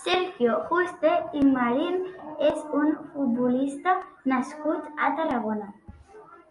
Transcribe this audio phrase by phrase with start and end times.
[0.00, 1.96] Sergio Juste i Marín
[2.50, 3.96] és un futbolista
[4.34, 5.68] nascut a Tarragona.